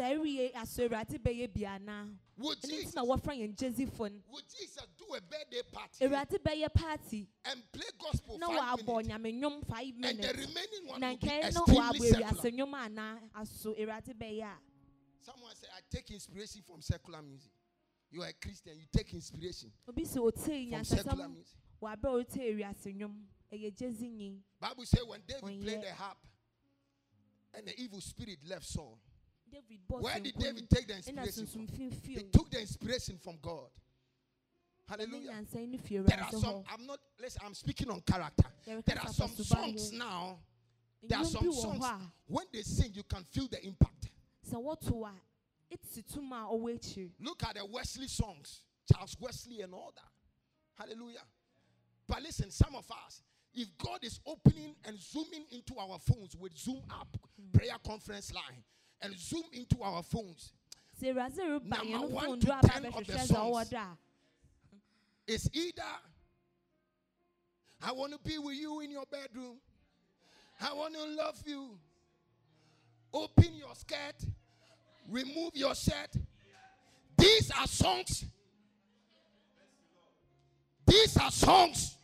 [0.00, 3.98] bisa wɔn dɛ sɛ ɛwie aso awurade bɛyɛ bi ana Would Jesus, na yɛn gyezifo
[4.30, 6.04] would Jesus do a birthday party?
[6.04, 7.28] Awurade bɛyɛ party.
[7.44, 12.08] And play gospel na five minutes, nyame five and the remaining one will be extremely
[12.08, 12.32] secular?
[12.32, 14.52] awiase nnwom aso awurade bɛyɛ
[15.22, 17.52] Someone said, I take inspiration from secular music.
[18.10, 21.56] You are a Christian, you take inspiration obi sɛ otee from secular music.
[21.82, 24.40] wɔabrɛ a otee awiase nnwom ɛyɛ gyezi nyi.
[24.60, 26.18] Bible says when David played the harp
[27.52, 28.98] and the evil spirit left Saul,
[29.88, 31.66] where did David take the inspiration from?
[32.02, 33.68] He took the inspiration from God.
[34.88, 35.30] Hallelujah.
[35.30, 38.44] nyansa no fie There are some, I'm not, listen, I'm speaking on character.
[38.66, 40.38] There are some songs now,
[41.02, 41.84] there are some songs,
[42.26, 44.08] when they sing, you can feel the impact.
[44.44, 45.14] sɛ wɔto a
[45.74, 50.82] ɛsi tum a ɔwɔ akyiri Look at the Wesley songs, Charles Wesley and all that.
[50.82, 51.22] Hallelujah.
[52.08, 53.22] But listen, some of us,
[53.54, 57.16] if God is opening and zooming into our phones with Zoom app,
[57.52, 58.64] prayer conference line,
[59.02, 60.52] and zoom into our phones,
[61.00, 63.68] Number one to 10 of the songs.
[63.68, 63.98] ɔwɔ do a
[65.26, 65.82] it's either
[67.82, 69.56] I want to be with you in your bedroom,
[70.60, 71.78] I want to love you.
[73.12, 74.16] Open your skirt,
[75.08, 76.10] remove your shirt.
[77.16, 78.24] These are songs.
[80.86, 81.96] These are songs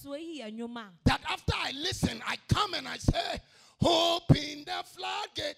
[0.00, 3.40] aso yi yɛ nnwom a that after I listen, I come and I say,
[3.82, 5.56] Open the floodgate.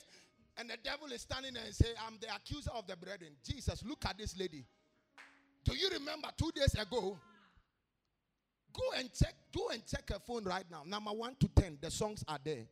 [0.58, 3.30] And the devil is standing there and say, I'm the accuser of the brethren.
[3.44, 4.64] Jesus, look at this lady.
[5.64, 7.18] Do you remember two days ago?
[8.72, 9.34] Go and check.
[9.54, 10.82] Go and check her phone right now.
[10.86, 12.64] Number one to ten, the songs are there.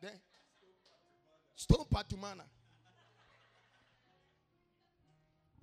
[0.00, 0.20] There.
[1.54, 2.42] Stone Patumana.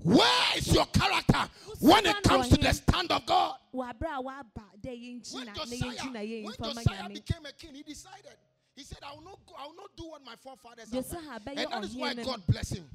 [0.03, 3.55] Where is your character when it comes to the stand of God?
[3.73, 8.35] wabra a waba dɛ yɛnkyi When Josiah, when Josiah became a king, he decided.
[8.75, 9.55] He said, "I will not go.
[9.57, 11.09] I will not do what my forefathers have
[11.45, 12.13] done." And that is why.
[12.13, 12.89] God bless him.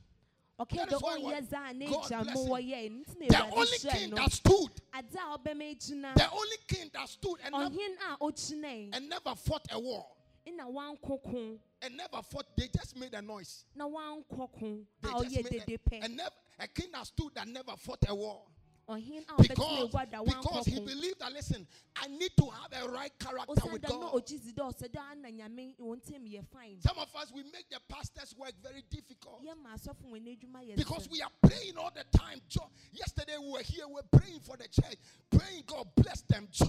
[0.58, 2.48] ɔkɛ that dɛ is why what- ɔnyɛ za a ne God bless him.
[2.48, 6.90] wɔyɛ nti na The only king that stood, adze a ɔbɛma gyina the only king
[6.92, 10.06] that stood and never, ɔhen a ɔkyinɛe and never fought a war
[10.46, 12.46] and never fought.
[12.56, 13.64] They just made a noise.
[13.74, 17.72] na wankɔko a They just made a, and never a king that stood that never
[17.76, 18.42] fought a war.
[18.88, 23.12] ɔhen a ɔbɛtena Because, because he believed that listen, I need to have a right
[23.18, 24.12] character with ɔsɛ da na God.
[24.22, 27.42] ɔgye dzi dɛ ɔsɛ da ana nyame wɔn ntɛm yɛ fine Some of us we
[27.44, 29.42] make the pastor's work very difficult.
[29.42, 32.40] yɛ ma asɔfo wɔn adwuma yɛ Because we are praying all the time.
[32.48, 34.96] Jo- Yesterday we were here, we are praying for the church,
[35.30, 36.46] praying God bless them.
[36.52, 36.68] Job,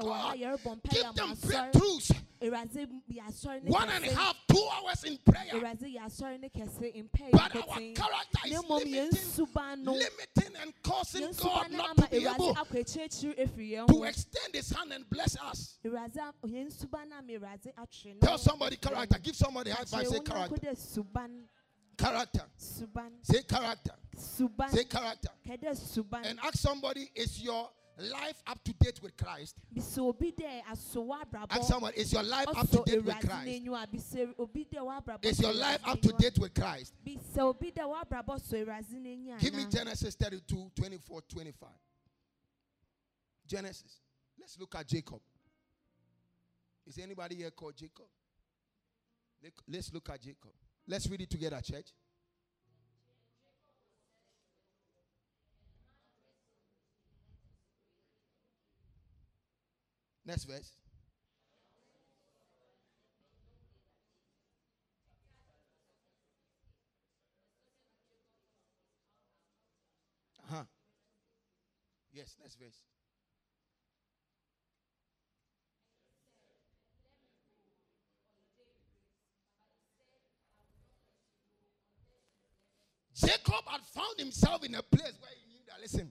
[0.00, 2.12] God, give them breakthroughs.
[2.40, 4.36] Awurade yɛ asɔre ne One and a half,
[4.72, 5.52] hours in prayer.
[5.52, 7.62] Awurade yɛ asɔre ne kɛse mpɛ But our
[7.94, 9.10] character is limiting,
[9.92, 14.70] limiting and causing God not to be able akɔ akyirikyiri efiri yɛn to extend His
[14.70, 15.78] hand and bless us.
[15.84, 19.18] A- yɛn suban no ama Awurade atwe no Tell somebody character.
[19.18, 20.06] Give somebody high five.
[20.06, 20.74] Say character.
[21.96, 22.44] Character.
[22.58, 23.92] suban Say character.
[24.16, 25.30] suban Say character.
[25.74, 29.56] suban And ask somebody, is your life up to date with Christ?
[29.74, 33.46] bisɛ obi dɛ asowa abrabɔ Ask someone, is your life up to date with Christ?
[33.48, 36.92] n'enyiwa bisɛ obi dɛ w'abrabɔ Is your life up to date with Christ?
[37.04, 39.64] bisɛ obi dɛ w'abrabɔ sɔ Awurade n'enyi Give me?
[39.70, 41.68] Genesis 32, 24, 25.
[43.46, 44.00] Genesis.
[44.38, 45.20] Let's look at Jacob.
[46.86, 48.06] Is anybody here called Jacob?
[49.68, 50.50] Let's look at Jacob.
[50.88, 51.92] Let's read it together, church.
[60.26, 60.72] Next verse.
[70.50, 70.64] Uh-huh.
[72.12, 72.82] Yes, next verse.
[83.36, 86.10] Jacob had found himself in a place where he knew that, listen,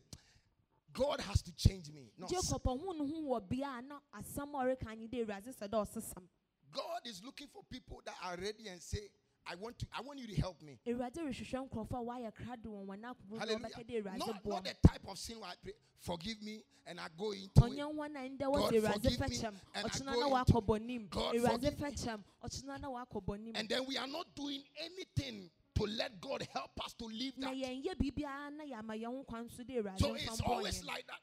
[0.94, 2.12] God has to change me.
[2.30, 5.68] Jacob ɔho ne ho wɔ bea a na asɛm a ɔreka nye dɛ Awurade sɛ
[5.70, 6.24] dɛ ɔsesam
[6.72, 9.10] God is looking for people that are ready and say,
[9.48, 10.80] I want to, I want you to help me.
[10.88, 13.60] Awurade rehwehwɛ nkurɔfoɔ a wɔayɛ krado wɔn wɔn akoma mu Hallelujah.
[13.70, 17.00] wɔbɛka dɛ Awurade Not, not the type of sin where I pray, forgive me and
[17.00, 17.54] I go into it.
[17.56, 19.38] ɔnyɛ wɔn a ndɛ God, forgive me,
[19.76, 21.86] and I go into- bɔnim God, forgive me.
[21.92, 26.48] fɛkyɛm ɔkyena na wakɔ bɔnim And then we are not doing anything to let God
[26.54, 27.54] help us to live that.
[27.54, 30.84] yɛn yɛ biribiara na yɛama yɛn ho kwan so dɛ Awurade So mfa it's always
[30.84, 31.20] like that.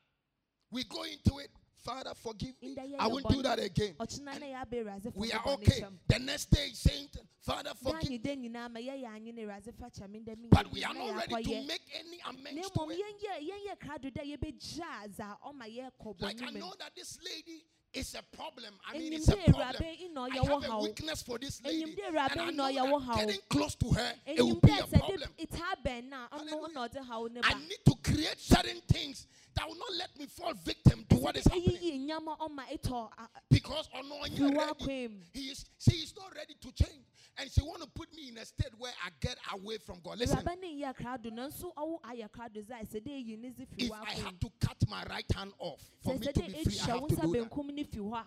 [0.71, 2.69] We go into it, Father, forgive me.
[2.69, 3.95] In the year I won't do that again.
[3.99, 5.85] And we are okay.
[6.09, 7.09] The next day, saying,
[7.43, 8.19] Father, forgive me.
[8.19, 11.43] da nyinaa ma yɛyɛ anye ne Awurade fɛkyɛm ndɛ mi But we are not ready
[11.45, 12.99] to make any amends to it.
[13.01, 18.14] yɛnyɛ yɛnyɛ krado dɛ yɛbɛgyaa dza ɔma yɛkɔ Like I know that this lady is
[18.14, 18.74] a problem.
[18.88, 19.76] I mean, it's a problem.
[20.16, 21.96] I have a weakness for this lady.
[22.07, 25.20] And I know that getting close to her, it will be a problem.
[25.37, 26.68] de itaa bɛn na ɔno Hallelujah.
[26.68, 30.27] ɔna ɔde haw ne I need to create certain things that will not let me
[30.27, 31.77] fall victim to what is happening.
[31.77, 34.85] eyiyi nyama ɔma etɔ a- Because ono fi onye wa ready.
[34.85, 37.05] kwem He is she is not ready to change.
[37.38, 40.19] And she want to put me in a state where I get away from God.
[40.19, 43.67] Listen, Awuraba ne nyɛ krado nanso ɔwo ayɛ krado sɛ sɛ de eyi ne dze
[43.69, 46.79] fi if I have to cut my right hand off for me to be free,
[46.81, 47.51] I have to do that.
[47.51, 48.27] benkum ne fi hɔ a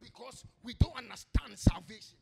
[0.00, 2.16] Because we don't understand salvation.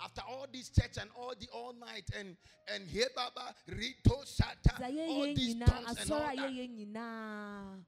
[0.00, 2.36] After all this church and all the all night and
[2.74, 6.36] and here Baba Rito Sata dza all these tongues and all that.
[6.36, 7.78] yɛyɛ nyinaa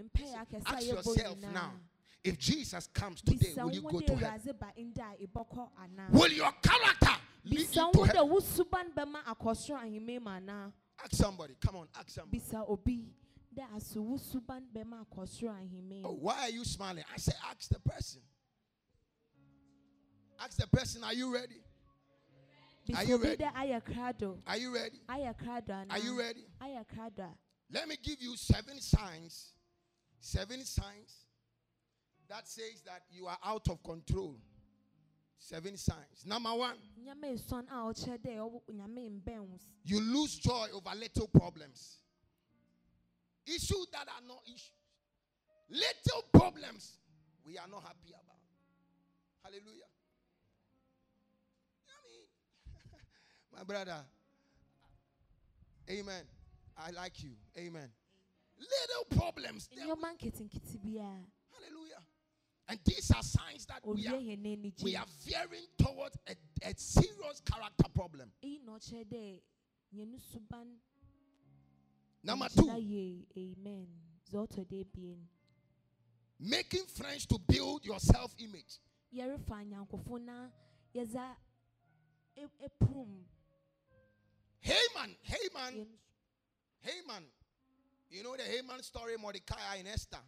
[0.00, 1.72] mpɛ akɛse a Ask yourself now,
[2.24, 4.40] if Jesus comes today, will you go to heaven?
[4.40, 8.28] Awurade ba nda a ebɔkɔ anaa Will your character lead you to heaven?
[8.28, 11.56] wo suban bɛma akɔsoro ahemma mu anaa Ask somebody.
[11.60, 12.38] Come on, ask somebody.
[12.38, 13.12] bisa obi
[13.54, 17.04] dɛ aso wo suban bɛma akɔsoro ahemma Oh, why are you smiling?
[17.12, 18.22] I say, ask the person.
[20.40, 21.60] Ask the person, are you ready?
[22.96, 23.36] are you ready?
[23.36, 25.00] dɛ ayɛ krado Are you ready?
[25.08, 26.44] ayɛ krado anaa Are you ready?
[26.60, 27.34] ayɛ krado a
[27.72, 29.52] Let me give you seven signs.
[30.18, 31.26] Seven signs
[32.28, 34.36] that says that you are out of control.
[35.38, 36.24] Seven signs.
[36.26, 40.66] Number one, nyame esuan a ɔkyerɛ dɛ ɔwo nyame mbɛn wo s- you lose joy
[40.72, 41.98] over little problems.
[43.46, 44.72] Issues that are not issues.
[45.68, 46.98] Little problems
[47.44, 48.40] we are not happy about.
[49.44, 49.84] Hallelujah.
[53.56, 54.04] My brother,
[55.90, 56.22] Amen.
[56.76, 57.30] I like you.
[57.58, 57.88] Amen.
[58.58, 59.68] Little problems.
[59.68, 62.02] they- nneɛma nketenkete biara Hallelujah.
[62.68, 64.16] And these are signs that we are,
[64.84, 68.30] we are veering towards a, a serious character problem.
[68.42, 69.40] eyi na ɔkyerɛ dɛ
[69.94, 70.78] yɛn suban
[72.22, 73.88] Number two, amen
[74.26, 75.26] dza ɔtɔ da ebien
[76.38, 78.78] making friends to build your self image.
[84.60, 85.86] Haman, Haman,
[86.80, 87.24] Haman.
[88.10, 90.18] You know the Haman story, Mordecai and Esther.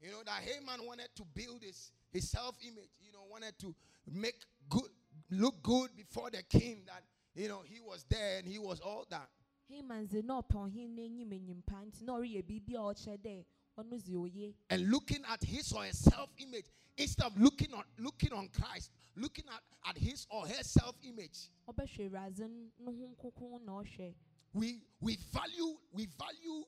[0.00, 3.74] You know that Haman wanted to build his, his self image, you know, wanted to
[4.10, 4.90] make good,
[5.30, 7.02] look good before the king that,
[7.34, 9.28] you know, he was there and he was all that.
[9.68, 13.22] Haman dze na ɔpɛ ɔhen n'enyim enyimpa nti na ɔreyɛ biribi a ɔkyerɛ dɛ ɔno
[13.22, 13.44] dze oye
[14.70, 19.44] and looking at his or her self-image instead of looking on looking on Christ, looking
[19.48, 21.48] at, at his or her self-image.
[21.68, 24.14] ɔbɛhwɛ awuradze n- no ho nkoko na ɔhwɛ
[24.54, 26.64] We we value we value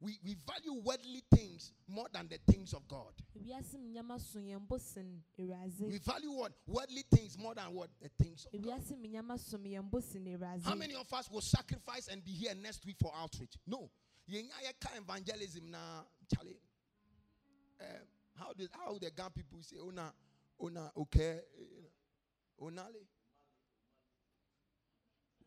[0.00, 3.12] we, we value worldly things more than the things of God.
[3.38, 7.90] ewiase mu nneɛma so yɛn bo sen We value what worldly things more than what
[8.00, 8.80] the things of God.
[8.80, 12.24] ewiase mu nneɛma so yɛn bo sen awuradze How many of us will sacrifice and
[12.24, 13.52] be here next week for outreach?
[13.66, 13.90] No.
[14.28, 16.58] Evangelism na Charlie.
[17.80, 17.84] Uh,
[18.38, 20.12] how did how the Ghana people say ona
[20.60, 23.06] ona okay eh, onale.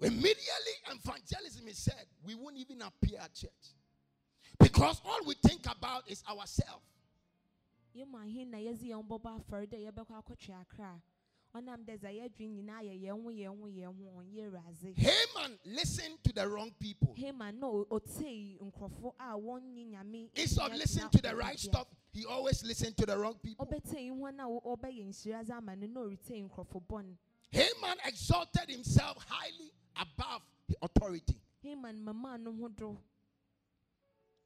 [0.01, 3.49] Immediately evangelism is said, we won't even appear at church.
[4.59, 6.83] Because all we think about is ourselves.
[11.55, 12.95] Awuradze
[14.95, 17.13] Haman listened to the wrong people.
[17.15, 21.59] Haman na o- otei nkurɔfo a wɔnnye nyame Instead of nyɛ listening to the right
[21.59, 23.65] stuff, he always listened to the wrong people.
[23.65, 27.15] ɔbɛtei hɔn a wɔ- ɔbɛyɛ nhyira dze ama no na ɔretei nkurɔfo bɔn
[27.51, 31.39] Haman exalted himself highly above the authority.
[31.61, 32.97] Haman mama no ho do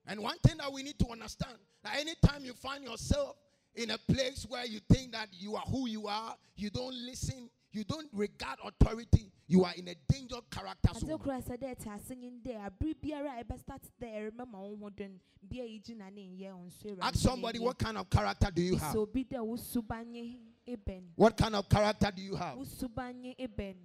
[0.05, 3.35] And one thing that we need to understand that anytime you find yourself
[3.75, 7.49] in a place where you think that you are who you are, you don't listen,
[7.71, 11.17] you don't regard authority, you are in a dangerous character zone.
[11.19, 14.89] kora sɛ dɛ ɛte ase nye dɛ abere biara a ɛbɛstart dɛ ɛremɛma wo ho
[14.89, 18.49] don bia yi gyina ne nyɛ wo nso Awurade Ask somebody what kind of character
[18.53, 18.95] do you have?
[18.95, 22.57] obi dɛ wo suba nye eben What kind of character do you have?
[22.57, 23.75] wo suba nye eben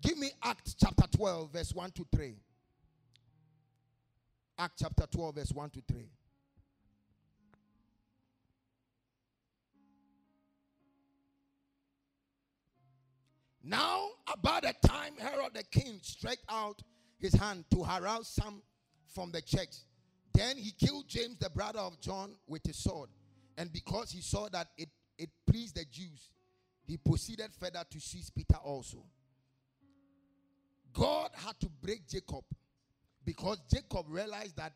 [0.00, 2.36] Give me Acts chapter 12, verse 1 to 3.
[4.56, 6.08] Acts chapter 12, verse 1 to 3.
[13.68, 16.80] Now, about the time Herod the king stretched out
[17.18, 18.62] his hand to harass some
[19.14, 19.76] from the church,
[20.32, 23.10] then he killed James, the brother of John, with his sword.
[23.58, 26.30] And because he saw that it, it pleased the Jews,
[26.86, 29.04] he proceeded further to seize Peter also.
[30.94, 32.44] God had to break Jacob
[33.22, 34.72] because Jacob realized that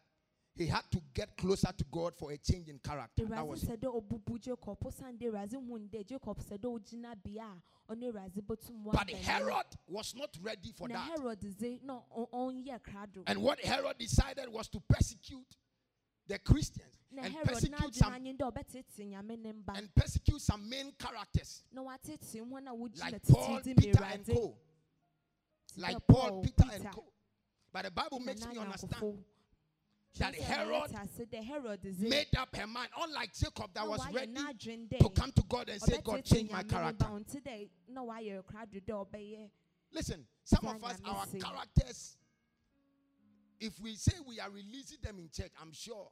[0.55, 3.25] he had to get closer to God for a change in character.
[3.27, 6.79] That was sɛ dɛ ɔbubu Jacob osiane dɛ Awurade hu no dɛ Jacob sɛ dɛ
[6.79, 9.11] ogyina bea a ɔne Awurade bɛtum but.
[9.11, 11.09] Herod was not ready for that.
[11.11, 15.57] Herod dze na ɔ- ɔnyɛ krado And what Herod decided was to persecute
[16.27, 20.93] the Christians and persecute some anye dɛ ɔbɛtete nyame ne mba and persecute some main
[20.93, 24.57] characters na watete hɔn a wogyina like Paul, Peter, and Co.
[25.79, 27.05] Like Paul, Peter, and Co.
[27.73, 29.25] But the Bible makes me understand.
[30.19, 34.35] That Herod yɛte ase dɛ Herod made up her mind, unlike Jacob that was ready
[35.01, 37.05] to come to God and say, God, change my character.
[37.05, 39.51] ba ɔnte dɛ na wayɛ krado dɛ ɔbɛyɛ
[39.95, 42.17] Listen, some of us, our characters,
[43.61, 46.09] if we say we are releasing them in church, I'm sure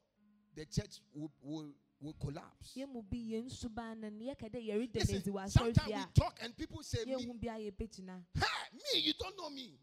[0.55, 2.75] the church will, will, will collapse.
[2.77, 5.53] yɛn mu bi yɛn suban no no yɛka dɛ yɛreda no Listen, adi wɔ asɔre
[5.53, 9.37] sometimes we talk and people say, me, yɛhu bi a yɛbɛgyina hey, me, you don't
[9.37, 9.79] know me.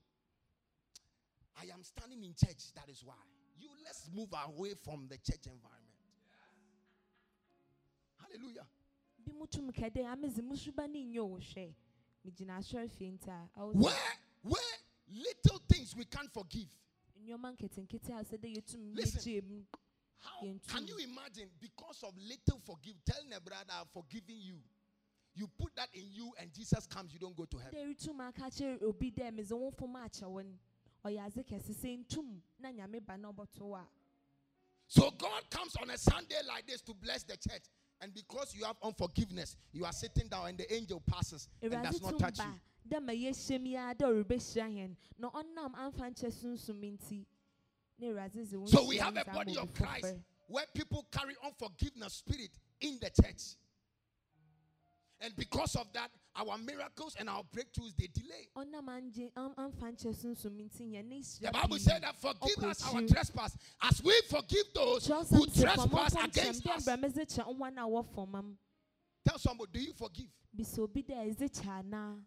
[1.59, 3.15] I am standing in church, that is why.
[3.59, 5.83] You let's move away from the church environment.
[8.21, 8.67] Hallelujah.
[9.25, 11.73] bi mu tum ka dɛ amedze mu suban no nyɛ wo hwɛ
[12.25, 13.93] megyina asɔre fie nti a Where,
[14.41, 14.77] where
[15.09, 16.69] little things we can't forgive.
[17.21, 19.67] nneɛma nketenkete a sɛ Listen.
[20.19, 24.57] How can you imagine because of little forgive, telling a brother, I've forgiven you.
[25.35, 27.95] You put that in you, and Jesus comes, you don't go to heaven.
[31.09, 31.73] Dɛ retum aka kyerɛ obi dɛ medze wo mfom akyɛ wo no ɔyɛ adze kɛse
[31.73, 33.87] sɛ ntum na nyame ba na ɔbɔto wo
[34.87, 37.63] So God comes on a Sunday like this to bless the church.
[37.99, 42.01] And because you have unforgiveness, you are sitting down and the angel passes and does
[42.01, 42.45] not touch you.
[42.89, 47.25] dɛ ma yɛhyɛ mu yi a dɛ ɔrebɛhyira na ɔnam amfa nkyɛ sunsum nti
[47.99, 50.15] na awurade dze wo So we have a body of Christ
[50.47, 53.55] where people carry unforgiveness spirit in the church.
[55.19, 58.47] And because of that, our miracles and our breakthroughs they delay.
[58.55, 62.83] ɔnam angye am- amfa nkyɛ sunsum nti yɛn ne The Bible said that forgive us
[62.85, 66.85] our trespass as we forgive those who Kyerɛwsɛm sɛ, "Fa mo trespass against us.
[66.85, 68.57] bɛn brɛ medze kyɛ nwan a wɔfɔm am
[69.25, 70.29] Tell somebody, do you forgive?
[70.55, 72.23] bisa obi dɛ ɛdze kyɛ anaa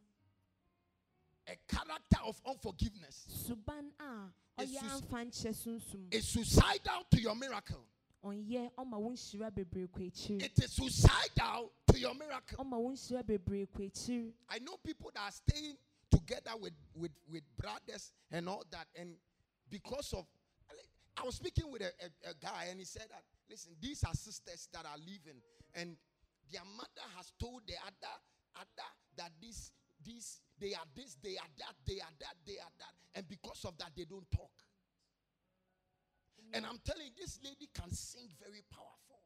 [1.46, 7.20] A character of unforgiveness suban ah, a ɔyɛ Esus- amfa nkyɛ sunsum is suicidal to
[7.20, 7.84] your miracle.
[8.24, 12.64] Ɔnyɛ ɔma wo nhyira bebree kɔ akyiri It is suicidal to your miracle.
[12.64, 15.76] ɔma wo nhyira bebree kɔ akyiri I know people that are staying
[16.10, 18.86] together with, with, with brothers and all that.
[18.96, 19.14] And
[19.70, 20.26] because of,
[21.16, 24.14] I was speaking with a, a, a guy and he said that, listen, these are
[24.14, 25.40] sisters that are living.
[25.74, 25.96] And
[26.50, 28.14] their mother has told the other,
[28.56, 29.70] other that this,
[30.04, 32.94] this, they are this, they are that, they are that, they are that.
[33.14, 34.50] And because of that, they don't talk.
[36.52, 39.22] And I'm telling you, this lady can sing very powerful.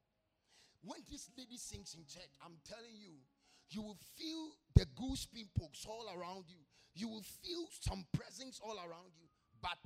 [0.82, 3.16] When this lady sings in church, I'm telling you,
[3.70, 6.60] you will feel the goose pimples all around you.
[6.94, 9.26] You will feel some presence all around you,
[9.62, 9.78] but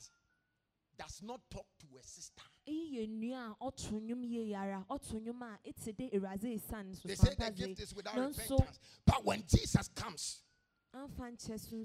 [0.98, 2.42] does not talk to a sister.
[2.66, 6.94] eyi yɛ nnua a ɔto nnwom yie ara ɔto nnwom a ɛte de awurade esan
[6.94, 8.78] so They say the gift is without repentance.
[9.06, 10.47] But when Jesus comes, amfa nkyɛ sunsum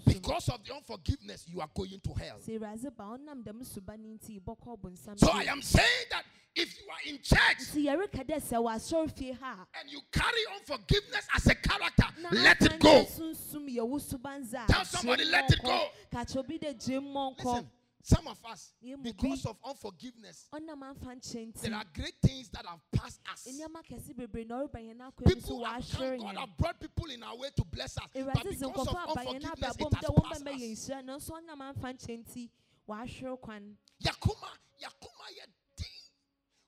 [0.06, 2.38] because of the unforgiveness, you are going to hell.
[2.40, 6.24] sɛ awurade ba ɔnam dɛm suba no nti bɔkɔ bonsam So I am saying that
[6.56, 10.02] if you are in church nti yɛreka dɛ sɛ wɔ asɔre fie ha and you
[10.12, 13.04] carry unforgiveness as a character, let it go.
[13.04, 15.90] nkyɛ sunsum yɛ wo subanza Tell somebody, let it go.
[16.12, 17.70] ka kyerɛ obi dɛ gye mmɔnkɔ Listen,
[18.04, 22.80] some of us, because of unforgiveness, ɔnam amfa nkyɛ there are great things that have
[22.92, 23.48] passed us.
[23.50, 26.80] nneɛma kɛse bebree na ɔreba yɛn akɔ mu so People have come, God have brought
[26.80, 28.06] people in our way to bless us.
[28.14, 30.90] But because of nkɔfo aba yɛn unforgiveness, it has passed us.
[31.06, 32.50] no nso ɔnam amfa nkyɛ nti
[32.90, 34.52] Yakuma,
[34.82, 35.24] Yakuma.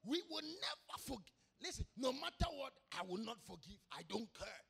[0.07, 1.33] We will never forgive.
[1.61, 3.79] Listen, no matter what, I will not forgive.
[3.91, 4.64] I don't care.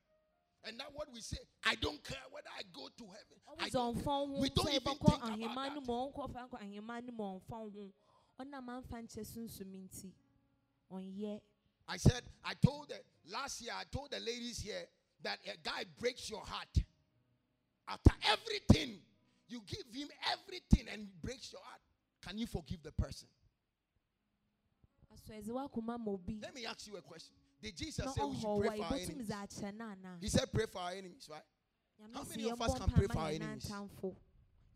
[0.67, 1.37] And that's what we say.
[1.65, 3.37] I don't care whether I go to heaven.
[3.59, 3.95] I don't,
[4.39, 5.81] we don't even think about that.
[5.85, 7.91] mu ɔnkɔfa nkɔ ahemma no mu ɔnfɔn ho
[8.39, 10.11] ɔnam amfa nkyɛ sunsum nti
[10.91, 11.41] ɔnyɛ
[11.87, 12.99] I said, I told the
[13.31, 14.85] last year, I told the ladies here
[15.21, 16.83] that a guy breaks your heart.
[17.87, 18.97] After everything,
[19.47, 21.81] you give him everything and he breaks your heart.
[22.27, 23.27] Can you forgive the person?
[25.13, 27.35] asɔ ɛdze wakoma ma obi Let me ask you a question.
[27.65, 29.27] Did Jesus say we should pray for our enemies?
[29.27, 31.41] dze akyɛ no anaa He said, pray for our enemies, right?
[32.13, 33.65] How many of us can pray for our enemies?
[33.65, 34.15] atamfo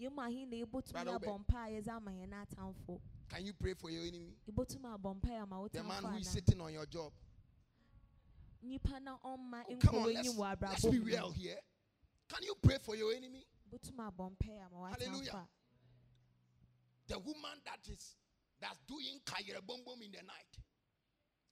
[0.02, 1.46] yɛmu ahe na yɛbɔtumi Brother abɔ Obed.
[1.48, 4.34] mpa a yɛdze ama yɛn atamfo Can you pray for your enemy?
[4.50, 7.14] yɛbɔtumi abɔ mpa ama wo The man who is sitting on your job.
[8.64, 11.60] nipa na ɔmma Oh, come on, let's, let's be real here.
[12.28, 13.46] Can you pray for your enemy?
[13.70, 15.48] yɛbɔtumi abɔ mpa ama wo Hallelujah.
[17.06, 18.16] The woman that is
[18.60, 20.58] that's doing kayere bom bom in the night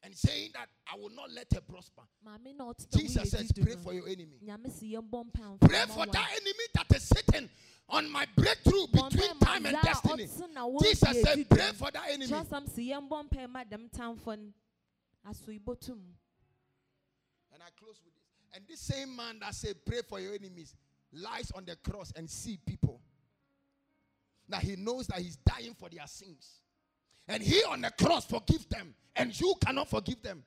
[0.07, 2.03] and saying that I will not let her prosper.
[2.25, 4.39] maame na ɔteta Jesus says, pray for your enemy.
[4.43, 7.49] nyame sɛ yɛmbɔ mpa Pray for that enemy that is sitting
[7.89, 10.27] on my breakthrough between time and destiny.
[10.81, 12.31] Jesus said, pray for that enemy.
[12.31, 14.53] kyerɛsɛm sɛ yɛmbɔ mpa ma dɛm tamfo no
[15.29, 15.99] aso yɛbɔtum
[17.53, 18.23] And I close with this.
[18.55, 20.73] And this same man that said, Pray for your enemies,
[21.11, 23.01] lies on the cross and see people.
[24.47, 26.61] Now he knows that he's dying for their sins.
[27.27, 28.95] And he on the cross forgive them.
[29.15, 30.43] And you cannot forgive them.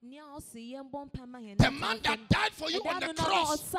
[0.00, 3.74] The man that died for you on the cross.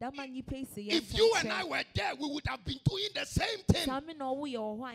[0.00, 3.84] If you and I were there, we would have been doing the same thing.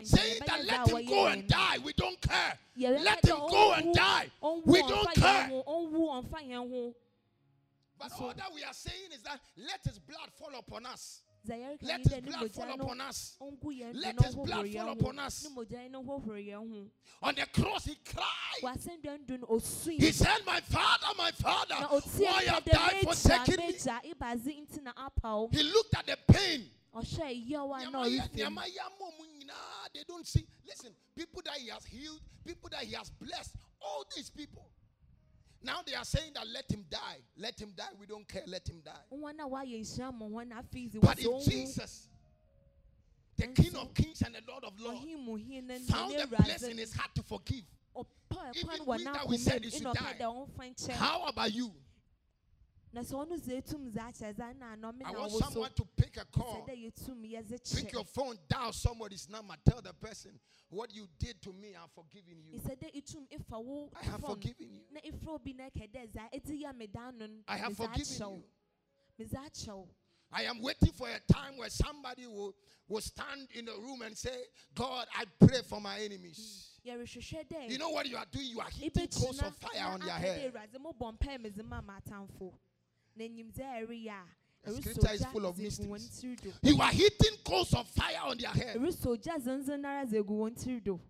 [0.06, 1.78] Saying that let him go and die.
[1.84, 2.58] We don't care.
[2.76, 4.30] Let him go and die.
[4.64, 5.48] We don't care.
[7.98, 11.22] But all that we are saying is that let his blood fall upon us.
[11.46, 13.36] Let his blood fall upon us.
[13.40, 15.44] ɔngu yɛn do Let his blood fall upon us.
[15.44, 16.90] ne mogya no hohoro yɛn ho
[17.22, 18.62] On the cross, he cried.
[18.62, 23.10] wasɛndua no do no ɔsui He said, My father, my father, why have died for
[23.10, 23.72] megya me?
[23.72, 26.70] megya ibadze nti na apaw He looked at the pain.
[26.94, 30.46] ɔhwɛ yaw a na Nyama ya- ɔrefim nyama ya mo mu nyinaa, They don't see.
[30.66, 34.64] Listen, people that he has healed, people that he has blessed, all these people.
[35.64, 37.18] Now they are saying that let him die.
[37.38, 37.88] Let him die.
[37.98, 38.42] We don't care.
[38.46, 38.92] Let him die.
[39.10, 42.08] wɔn a wɔayɛ nhyira ma wɔn na afei dze But if Jesus,
[43.36, 46.26] the King of Kings and the Lord of Lords, ɔhin mu hin na found a
[46.26, 47.64] place in his heart to forgive,
[48.54, 49.90] Even we that we said he should die.
[49.92, 51.72] ɔka dɛ ɔmfa nkyɛn how about you?
[52.96, 53.02] I
[55.12, 56.66] want someone to pick a call.
[56.68, 60.30] dɛ yɛtum yɛdze Pick your phone, dial somebody's number, tell the person
[60.68, 62.58] what you did to me, I've forgiven you.
[62.58, 64.82] sɛ dɛ itum ifa wo I have forgiven you.
[64.92, 67.76] na ifra obi na ɛkɛ dɛ dza edzi ya me da no no I have
[67.76, 68.42] forgiven
[69.18, 69.88] you.
[70.32, 72.54] I am waiting for a time where somebody will,
[72.88, 74.34] will stand in the room and say,
[74.74, 76.70] God, I pray for my enemies.
[76.82, 78.46] You know what you are doing?
[78.46, 80.52] You are heaping coals of fire on their head.
[83.16, 84.26] Awurade mobɔ mpae medze ma maatamfo na nyimdze a ɛreyɛ a
[84.64, 86.54] The scripture is full of dze egu wɔn mysteries.
[86.62, 88.76] You are heaping coals of fire on their head.
[88.76, 91.00] ɛresɔ gya zenzen nara dze egu wɔn tiri do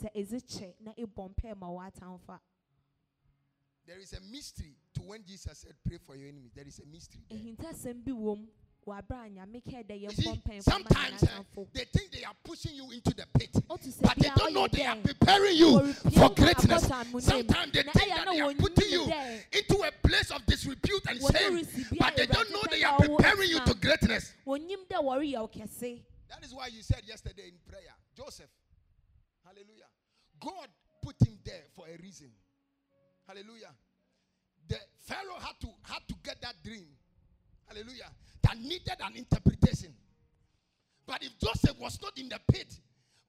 [0.00, 2.40] sɛ ɛdze kyɛ na ebɔ mpae ma wɔatamfo a
[3.86, 6.52] There is a mystery to when Jesus said, Pray for your enemies.
[6.54, 7.22] There is a mystery.
[7.30, 7.38] there.
[8.78, 10.72] Ehintasɛm bi wɔ mu wɔ abere a nyame kɛɛ dɛ You see, mpae mfa ma
[10.72, 14.52] sometimes yɛn eh, they think they are pushing you into the pit, but they don't
[14.54, 16.86] know they are preparing you for greatness.
[16.86, 19.12] Sometimes they think that they are putting you
[19.52, 21.66] into a place of disrepute and shame,
[21.98, 24.34] but they don't know they are preparing you to greatness.
[24.46, 28.50] wɔnyim dɛ wɔreyɛ wo kɛse That is why you said yesterday in prayer, Joseph,
[29.44, 29.88] hallelujah.
[30.40, 30.68] God
[31.02, 32.30] put him there for a reason.
[33.26, 33.72] Hallelujah.
[34.68, 36.86] The Pharaoh had to had to get that dream.
[37.68, 38.10] Hallelujah.
[38.42, 39.92] That needed an interpretation.
[41.06, 42.78] But if Joseph was not in the pit,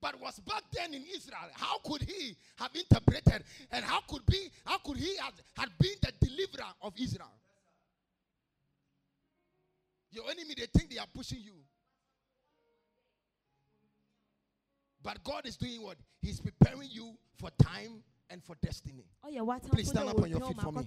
[0.02, 3.44] but was back then in Israel, how could he have interpreted?
[3.72, 7.32] And how could be how could he have had been the deliverer of Israel?
[10.12, 11.54] Your enemy, they think they are pushing you.
[15.04, 15.98] But God is doing what?
[16.22, 19.06] He's preparing you for time and for destiny.
[19.24, 20.84] Oh, yeah, ɔyɛ Please stand up on your feet for me.